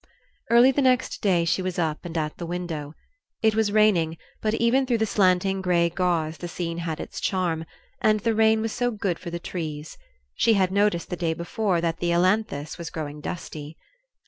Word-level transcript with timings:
Early 0.49 0.71
the 0.71 0.81
next 0.81 1.21
day 1.21 1.45
she 1.45 1.61
was 1.61 1.77
up 1.77 2.05
and 2.05 2.17
at 2.17 2.37
the 2.37 2.47
window. 2.47 2.93
It 3.43 3.53
was 3.53 3.71
raining, 3.71 4.17
but 4.41 4.55
even 4.55 4.87
through 4.87 4.97
the 4.97 5.05
slanting 5.05 5.61
gray 5.61 5.89
gauze 5.91 6.37
the 6.39 6.47
scene 6.47 6.79
had 6.79 6.99
its 6.99 7.21
charm 7.21 7.65
and 8.01 8.19
then 8.19 8.23
the 8.23 8.33
rain 8.35 8.63
was 8.63 8.71
so 8.71 8.89
good 8.89 9.19
for 9.19 9.29
the 9.29 9.37
trees. 9.37 9.99
She 10.33 10.55
had 10.55 10.71
noticed 10.71 11.11
the 11.11 11.15
day 11.15 11.35
before 11.35 11.81
that 11.81 11.99
the 11.99 12.11
ailanthus 12.11 12.79
was 12.79 12.89
growing 12.89 13.21
dusty. 13.21 13.77